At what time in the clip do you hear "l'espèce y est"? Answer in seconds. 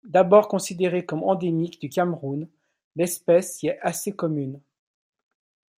2.95-3.77